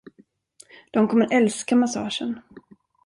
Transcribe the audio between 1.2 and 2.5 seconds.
att älska massagen.